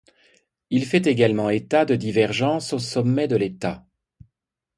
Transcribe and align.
Il 0.71 0.87
fait 0.87 1.05
également 1.05 1.51
état 1.51 1.85
de 1.85 1.95
divergences 1.95 2.73
au 2.73 2.79
sommet 2.79 3.27
de 3.27 3.35
l'État. 3.35 3.85